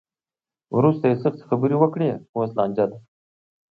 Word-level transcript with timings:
وروسته 0.77 1.03
یې 1.09 1.15
سختې 1.23 1.43
خبرې 1.49 1.75
وکړې؛ 1.79 2.09
اوس 2.35 2.49
لانجه 2.57 2.85
ده. 2.91 2.97